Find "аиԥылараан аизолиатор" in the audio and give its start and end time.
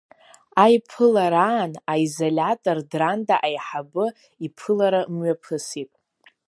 0.63-2.77